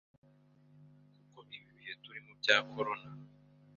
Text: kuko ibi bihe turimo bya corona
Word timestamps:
kuko 1.19 1.39
ibi 1.57 1.71
bihe 1.77 1.93
turimo 2.03 2.31
bya 2.41 2.57
corona 2.71 3.09